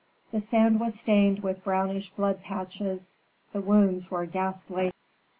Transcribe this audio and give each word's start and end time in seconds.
The 0.31 0.39
sand 0.41 0.79
was 0.79 0.99
stained 0.99 1.43
with 1.43 1.63
brownish 1.63 2.09
blood 2.09 2.41
patches; 2.41 3.17
the 3.53 3.61
wounds 3.61 4.09
were 4.09 4.25
ghastly. 4.25 4.91